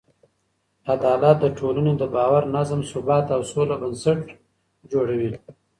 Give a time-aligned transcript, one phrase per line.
[0.93, 4.21] عدالت د ټولنې د باور، نظم، ثبات او سوله بنسټ
[4.91, 5.31] جوړوي.